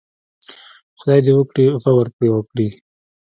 خدای 0.99 1.19
دې 1.25 1.31
وکړي 1.35 1.65
غور 1.93 2.07
پرې 2.17 2.29
وکړي. 2.33 2.67